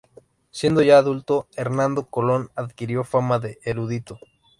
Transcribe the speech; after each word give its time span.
Siendo 0.49 0.81
ya 0.81 0.97
adulto, 0.97 1.47
Hernando 1.55 2.07
Colón 2.09 2.49
adquirió 2.55 3.03
fama 3.03 3.37
de 3.37 3.59
erudito. 3.63 4.19